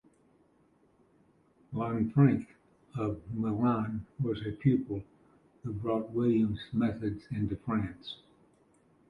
[1.73, 2.47] Lanfranc
[2.97, 5.03] of Milan was a pupil
[5.63, 8.15] who brought William's methods into France.